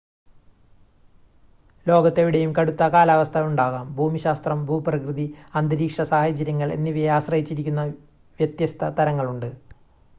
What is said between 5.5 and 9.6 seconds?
അന്തരീക്ഷ സാഹചര്യങ്ങൾ എന്നിവയെ ആശ്രയിച്ചിരിക്കുന്ന വ്യത്യസ്ത തരങ്ങളുണ്ട്